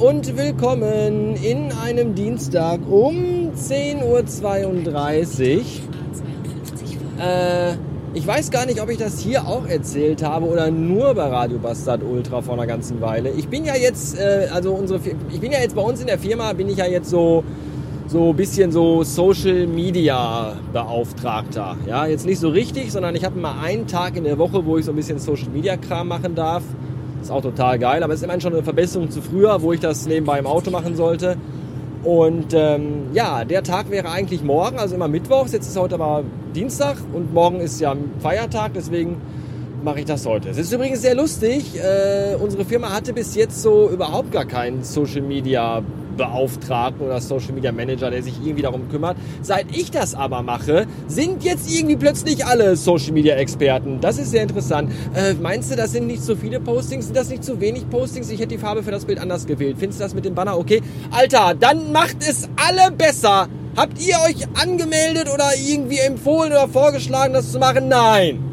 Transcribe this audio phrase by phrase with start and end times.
[0.00, 4.24] und willkommen in einem Dienstag um 10.32 Uhr.
[7.22, 7.74] Äh,
[8.14, 11.58] ich weiß gar nicht, ob ich das hier auch erzählt habe oder nur bei Radio
[11.58, 13.28] Bastard Ultra vor einer ganzen Weile.
[13.28, 15.00] Ich bin ja jetzt, äh, also unsere,
[15.30, 17.44] ich bin ja jetzt bei uns in der Firma, bin ich ja jetzt so
[18.06, 21.76] so ein bisschen so Social Media Beauftragter.
[21.86, 24.78] Ja, jetzt nicht so richtig, sondern ich habe mal einen Tag in der Woche, wo
[24.78, 26.62] ich so ein bisschen Social Media Kram machen darf.
[27.20, 29.80] Ist auch total geil, aber es ist immerhin schon eine Verbesserung zu früher, wo ich
[29.80, 31.36] das nebenbei im Auto machen sollte.
[32.02, 35.52] Und ähm, ja, der Tag wäre eigentlich morgen, also immer Mittwochs.
[35.52, 36.24] Jetzt ist heute aber
[36.54, 39.20] Dienstag und morgen ist ja Feiertag, deswegen
[39.84, 40.48] mache ich das heute.
[40.48, 41.76] Es ist übrigens sehr lustig.
[41.76, 45.82] Äh, unsere Firma hatte bis jetzt so überhaupt gar keinen Social Media
[46.20, 49.16] Beauftragten oder Social Media Manager, der sich irgendwie darum kümmert.
[49.40, 54.00] Seit ich das aber mache, sind jetzt irgendwie plötzlich alle Social Media Experten.
[54.02, 54.92] Das ist sehr interessant.
[55.14, 57.06] Äh, meinst du, das sind nicht zu viele Postings?
[57.06, 58.30] Sind das nicht zu wenig Postings?
[58.30, 59.76] Ich hätte die Farbe für das Bild anders gewählt.
[59.78, 60.82] Findest du das mit dem Banner okay?
[61.10, 63.48] Alter, dann macht es alle besser.
[63.76, 67.88] Habt ihr euch angemeldet oder irgendwie empfohlen oder vorgeschlagen, das zu machen?
[67.88, 68.44] Nein.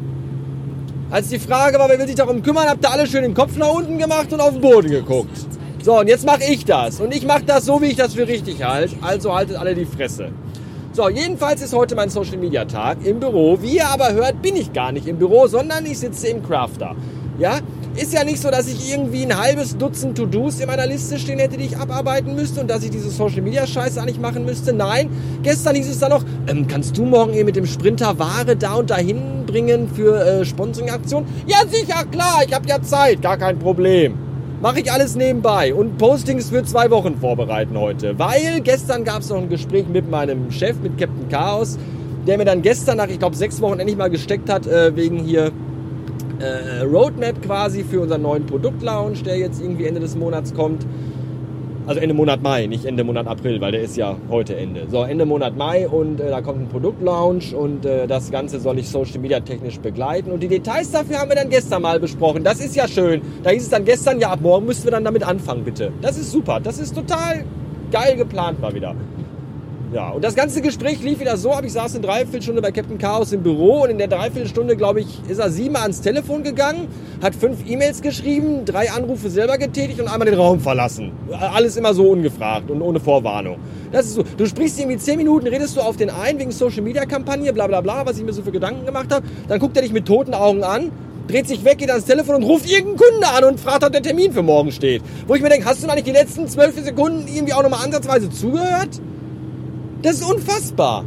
[1.10, 3.56] Als die Frage war, wer will sich darum kümmern, habt ihr alle schön den Kopf
[3.56, 5.57] nach unten gemacht und auf den Boden geguckt.
[5.88, 7.00] So, und jetzt mache ich das.
[7.00, 8.94] Und ich mache das so, wie ich das für richtig halte.
[9.00, 10.32] Also haltet alle die Fresse.
[10.92, 13.56] So, jedenfalls ist heute mein Social Media Tag im Büro.
[13.62, 16.94] Wie ihr aber hört, bin ich gar nicht im Büro, sondern ich sitze im Crafter.
[17.38, 17.60] Ja,
[17.96, 21.38] ist ja nicht so, dass ich irgendwie ein halbes Dutzend To-Dos in meiner Liste stehen
[21.38, 24.74] hätte, die ich abarbeiten müsste und dass ich diese Social Media Scheiße eigentlich machen müsste.
[24.74, 25.08] Nein,
[25.42, 28.74] gestern hieß es dann noch, ähm, kannst du morgen eben mit dem Sprinter Ware da
[28.74, 31.26] und dahin bringen für äh, Sponsoring-Aktionen?
[31.46, 34.27] Ja, sicher, klar, ich habe ja Zeit, gar kein Problem.
[34.60, 38.18] Mache ich alles nebenbei und Postings für zwei Wochen vorbereiten heute.
[38.18, 41.78] Weil gestern gab es noch ein Gespräch mit meinem Chef, mit Captain Chaos,
[42.26, 45.18] der mir dann gestern nach, ich glaube, sechs Wochen endlich mal gesteckt hat, äh, wegen
[45.18, 45.52] hier
[46.40, 50.84] äh, Roadmap quasi für unseren neuen Produktlaunch, der jetzt irgendwie Ende des Monats kommt.
[51.88, 54.86] Also Ende Monat Mai, nicht Ende Monat April, weil der ist ja heute Ende.
[54.90, 58.78] So, Ende Monat Mai und äh, da kommt ein Produktlaunch und äh, das Ganze soll
[58.78, 60.30] ich Social Media technisch begleiten.
[60.30, 62.44] Und die Details dafür haben wir dann gestern mal besprochen.
[62.44, 63.22] Das ist ja schön.
[63.42, 65.90] Da hieß es dann gestern, ja, ab morgen müssten wir dann damit anfangen, bitte.
[66.02, 66.60] Das ist super.
[66.60, 67.46] Das ist total
[67.90, 68.94] geil geplant mal wieder.
[69.90, 71.64] Ja, und das ganze Gespräch lief wieder so ab.
[71.64, 75.06] Ich saß eine Dreiviertelstunde bei Captain Chaos im Büro und in der Dreiviertelstunde, glaube ich,
[75.28, 76.88] ist er siebenmal ans Telefon gegangen,
[77.22, 81.12] hat fünf E-Mails geschrieben, drei Anrufe selber getätigt und einmal den Raum verlassen.
[81.30, 83.56] Alles immer so ungefragt und ohne Vorwarnung.
[83.90, 84.24] Das ist so.
[84.36, 87.66] Du sprichst irgendwie zehn Minuten, redest du auf den ein wegen Social Media Kampagne, bla
[87.66, 89.26] bla bla, was ich mir so für Gedanken gemacht habe.
[89.48, 90.92] Dann guckt er dich mit toten Augen an,
[91.28, 94.02] dreht sich weg, geht ans Telefon und ruft irgendeinen Kunde an und fragt, ob der
[94.02, 95.00] Termin für morgen steht.
[95.26, 98.28] Wo ich mir denke, hast du eigentlich die letzten zwölf Sekunden irgendwie auch nochmal ansatzweise
[98.28, 99.00] zugehört?
[100.02, 101.04] Das ist unfassbar.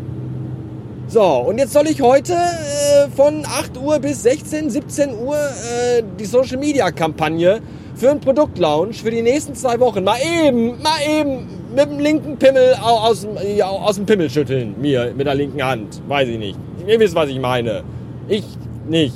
[1.08, 6.04] So, und jetzt soll ich heute äh, von 8 Uhr bis 16, 17 Uhr äh,
[6.20, 7.62] die Social Media Kampagne
[7.96, 12.38] für einen Produktlaunch für die nächsten zwei Wochen mal eben, mal eben mit dem linken
[12.38, 14.76] Pimmel aus, ja, aus dem Pimmel schütteln.
[14.80, 16.02] Mir mit der linken Hand.
[16.08, 16.60] Weiß ich nicht.
[16.86, 17.84] Ihr wisst, was ich meine.
[18.28, 18.46] Ich
[18.88, 19.16] nicht.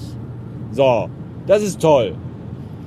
[0.72, 1.10] So,
[1.48, 2.16] das ist toll.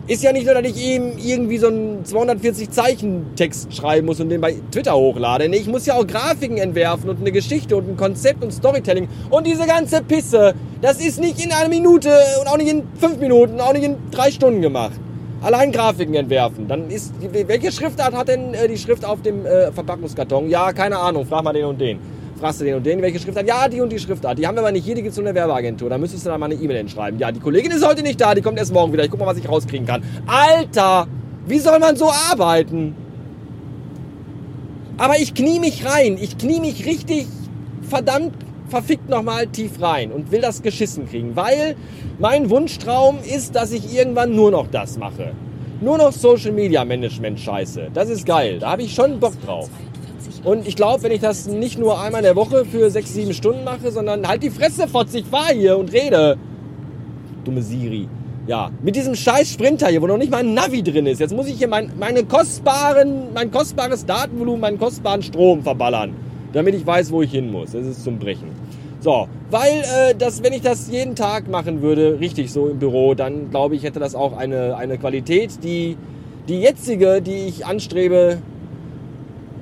[0.08, 4.18] Ist ja nicht nur, dass ich ihm irgendwie so einen 240 Zeichen Text schreiben muss
[4.20, 5.50] und den bei Twitter hochlade.
[5.50, 9.06] Nee, ich muss ja auch Grafiken entwerfen und eine Geschichte und ein Konzept und Storytelling.
[9.28, 12.10] Und diese ganze Pisse, das ist nicht in einer Minute
[12.40, 14.98] und auch nicht in fünf Minuten, auch nicht in drei Stunden gemacht.
[15.42, 16.66] Allein Grafiken entwerfen.
[16.68, 20.48] Dann ist, welche Schriftart hat denn äh, die Schrift auf dem äh, Verpackungskarton?
[20.48, 21.98] Ja, keine Ahnung, frag mal den und den
[22.38, 23.46] fragst du den und den, welche Schriftart?
[23.46, 24.38] Ja, die und die Schriftart.
[24.38, 25.90] Die haben wir aber nicht hier, die gibt es nur in Werbeagentur.
[25.90, 27.18] Da müsstest du dann mal eine E-Mail hinschreiben.
[27.18, 29.04] Ja, die Kollegin ist heute nicht da, die kommt erst morgen wieder.
[29.04, 30.02] Ich guck mal, was ich rauskriegen kann.
[30.26, 31.06] Alter,
[31.46, 32.94] wie soll man so arbeiten?
[34.96, 36.18] Aber ich knie mich rein.
[36.20, 37.26] Ich knie mich richtig
[37.82, 38.32] verdammt
[38.68, 41.74] verfickt nochmal tief rein und will das geschissen kriegen, weil
[42.18, 45.32] mein Wunschtraum ist, dass ich irgendwann nur noch das mache.
[45.80, 47.88] Nur noch Social Media Management Scheiße.
[47.94, 48.58] Das ist geil.
[48.58, 49.70] Da habe ich schon Bock drauf.
[50.44, 53.32] Und ich glaube, wenn ich das nicht nur einmal in der Woche für sechs, sieben
[53.32, 56.36] Stunden mache, sondern halt die Fresse fotz, ich fahr hier und rede.
[57.44, 58.08] Dumme Siri.
[58.46, 61.20] Ja, mit diesem scheiß Sprinter hier, wo noch nicht mal ein Navi drin ist.
[61.20, 66.14] Jetzt muss ich hier mein, meine kostbaren, mein kostbares Datenvolumen, meinen kostbaren Strom verballern,
[66.54, 67.72] damit ich weiß, wo ich hin muss.
[67.72, 68.48] Das ist zum Brechen.
[69.00, 73.14] So, weil äh, das, wenn ich das jeden Tag machen würde, richtig so im Büro,
[73.14, 75.96] dann glaube ich, hätte das auch eine, eine Qualität, die
[76.48, 78.38] die jetzige, die ich anstrebe,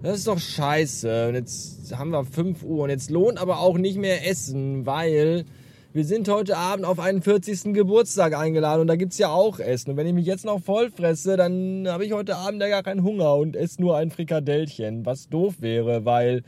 [0.00, 1.26] Das ist doch scheiße.
[1.28, 5.44] Und jetzt haben wir 5 Uhr und jetzt lohnt aber auch nicht mehr Essen, weil
[5.92, 7.74] wir sind heute Abend auf einen 40.
[7.74, 9.90] Geburtstag eingeladen und da gibt's ja auch Essen.
[9.90, 12.84] Und wenn ich mich jetzt noch voll fresse, dann habe ich heute Abend ja gar
[12.84, 16.44] keinen Hunger und esse nur ein Frikadellchen, was doof wäre, weil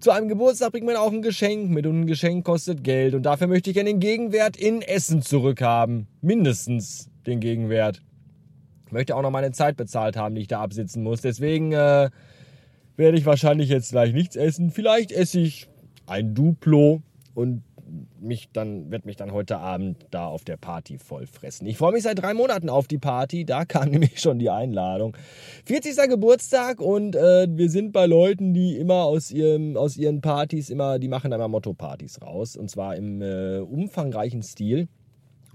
[0.00, 3.22] zu einem Geburtstag bringt man auch ein Geschenk mit und ein Geschenk kostet Geld und
[3.24, 6.06] dafür möchte ich ja den Gegenwert in Essen zurückhaben.
[6.20, 8.02] Mindestens den Gegenwert.
[8.86, 11.20] Ich möchte auch noch meine Zeit bezahlt haben, die ich da absitzen muss.
[11.20, 12.10] Deswegen äh,
[12.96, 14.70] werde ich wahrscheinlich jetzt gleich nichts essen.
[14.70, 15.68] Vielleicht esse ich
[16.06, 17.02] ein Duplo
[17.34, 17.62] und
[18.20, 21.66] mich dann, wird mich dann heute Abend da auf der Party voll fressen.
[21.66, 23.44] Ich freue mich seit drei Monaten auf die Party.
[23.44, 25.16] Da kam nämlich schon die Einladung.
[25.66, 25.96] 40.
[26.08, 30.98] Geburtstag und äh, wir sind bei Leuten, die immer aus, ihrem, aus ihren Partys immer,
[30.98, 32.56] die machen da immer Motto-Partys raus.
[32.56, 34.88] Und zwar im äh, umfangreichen Stil.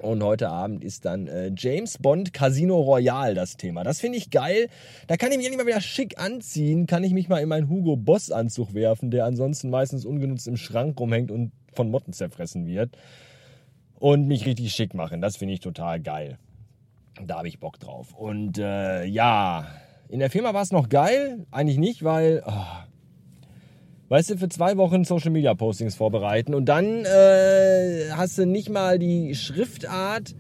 [0.02, 3.84] Und heute Abend ist dann äh, James Bond Casino Royale das Thema.
[3.84, 4.68] Das finde ich geil.
[5.08, 6.88] Da kann ich mich endlich mal wieder schick anziehen.
[6.88, 10.58] Kann ich mich mal in meinen Hugo Boss Anzug werfen, der ansonsten meistens ungenutzt im
[10.58, 12.98] Schrank rumhängt und von Motten zerfressen wird.
[14.00, 15.22] Und mich richtig schick machen.
[15.22, 16.40] Das finde ich total geil.
[17.24, 18.16] Da habe ich Bock drauf.
[18.16, 19.68] Und äh, ja,
[20.10, 21.46] in der Firma war es noch geil.
[21.52, 22.66] Eigentlich nicht, weil, oh,
[24.12, 28.70] weißt du, für zwei Wochen Social Media Postings vorbereiten und dann äh, hast du nicht
[28.70, 30.36] mal die Schriftart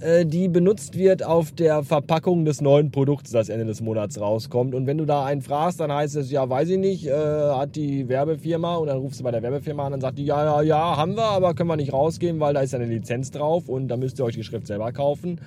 [0.00, 4.74] äh, die benutzt wird auf der Verpackung des neuen Produkts, das Ende des Monats rauskommt.
[4.74, 7.74] Und wenn du da einen fragst, dann heißt es, ja, weiß ich nicht, äh, hat
[7.74, 10.62] die Werbefirma und dann rufst du bei der Werbefirma an und sagt die, ja, ja,
[10.62, 13.88] ja, haben wir, aber können wir nicht rausgeben, weil da ist eine Lizenz drauf und
[13.88, 15.40] da müsst ihr euch die Schrift selber kaufen.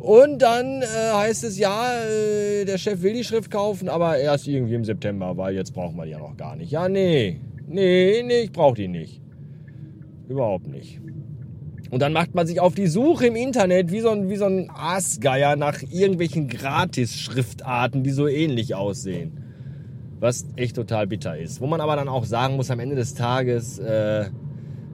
[0.00, 4.48] Und dann äh, heißt es, ja, äh, der Chef will die Schrift kaufen, aber erst
[4.48, 6.72] irgendwie im September, weil jetzt brauchen wir die ja noch gar nicht.
[6.72, 7.38] Ja, nee,
[7.68, 9.20] nee, nee, ich brauche die nicht.
[10.26, 11.00] Überhaupt nicht.
[11.90, 14.46] Und dann macht man sich auf die Suche im Internet wie so ein, wie so
[14.46, 19.32] ein Aasgeier nach irgendwelchen Gratis-Schriftarten, die so ähnlich aussehen.
[20.18, 21.60] Was echt total bitter ist.
[21.60, 24.26] Wo man aber dann auch sagen muss, am Ende des Tages, äh,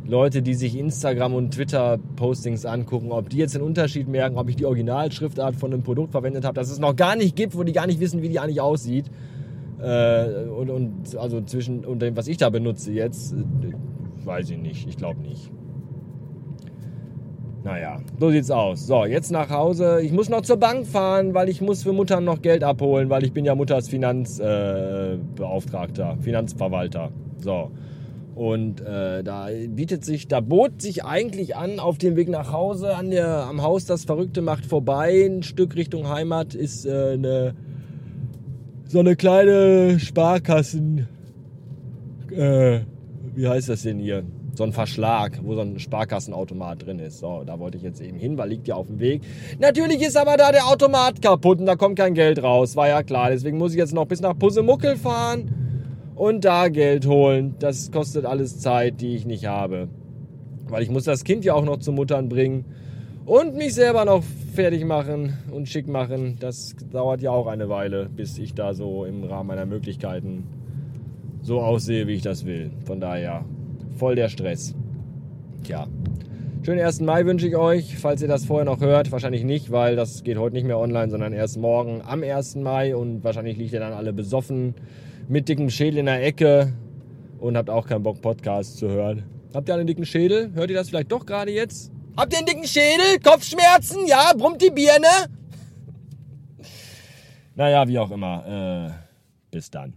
[0.09, 4.57] Leute, die sich Instagram und Twitter-Postings angucken, ob die jetzt den Unterschied merken, ob ich
[4.57, 7.73] die Originalschriftart von einem Produkt verwendet habe, das es noch gar nicht gibt, wo die
[7.73, 9.11] gar nicht wissen, wie die eigentlich aussieht.
[9.81, 13.39] Äh, und, und also zwischen und dem, was ich da benutze jetzt, äh,
[14.25, 14.89] weiß ich nicht.
[14.89, 15.51] Ich glaube nicht.
[17.65, 18.87] Naja, so sieht's aus.
[18.87, 20.01] So, jetzt nach Hause.
[20.01, 23.25] Ich muss noch zur Bank fahren, weil ich muss für Muttern noch Geld abholen, weil
[23.25, 27.11] ich bin ja Mutters Finanzbeauftragter, äh, Finanzverwalter.
[27.39, 27.73] So.
[28.37, 32.95] Und äh, da bietet sich, da bot sich eigentlich an, auf dem Weg nach Hause,
[32.95, 37.55] an der, am Haus das Verrückte macht vorbei, ein Stück Richtung Heimat, ist äh, eine,
[38.87, 41.09] so eine kleine Sparkassen,
[42.31, 42.81] äh,
[43.35, 44.23] wie heißt das denn hier?
[44.55, 47.19] so ein Verschlag, wo so ein Sparkassenautomat drin ist.
[47.19, 49.21] So, da wollte ich jetzt eben hin, weil liegt ja auf dem Weg.
[49.59, 53.03] Natürlich ist aber da der Automat kaputt und da kommt kein Geld raus, war ja
[53.03, 53.29] klar.
[53.29, 55.66] Deswegen muss ich jetzt noch bis nach Pusemuckel fahren
[56.17, 57.55] und da Geld holen.
[57.61, 59.89] Das kostet alles Zeit, die ich nicht habe.
[60.69, 62.65] Weil ich muss das Kind ja auch noch zu Muttern bringen
[63.27, 66.39] und mich selber noch fertig machen und schick machen.
[66.41, 70.45] Das dauert ja auch eine Weile, bis ich da so im Rahmen meiner Möglichkeiten
[71.43, 72.73] so aussehe, wie ich das will.
[72.85, 73.45] Von daher
[73.97, 74.75] voll der Stress.
[75.63, 75.87] Tja.
[76.63, 77.01] Schönen 1.
[77.03, 79.13] Mai wünsche ich euch, falls ihr das vorher noch hört.
[79.13, 82.57] Wahrscheinlich nicht, weil das geht heute nicht mehr online, sondern erst morgen am 1.
[82.57, 82.97] Mai.
[82.97, 84.75] Und wahrscheinlich liegt ihr dann alle besoffen
[85.29, 86.73] mit dickem Schädel in der Ecke
[87.39, 89.25] und habt auch keinen Bock, Podcasts zu hören.
[89.55, 90.53] Habt ihr einen dicken Schädel?
[90.55, 91.91] Hört ihr das vielleicht doch gerade jetzt?
[92.17, 93.19] Habt ihr einen dicken Schädel?
[93.23, 94.07] Kopfschmerzen?
[94.07, 95.07] Ja, brummt die Birne?
[97.55, 98.91] naja, wie auch immer.
[98.91, 98.93] Äh,
[99.51, 99.95] bis dann.